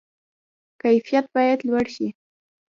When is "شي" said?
1.95-2.07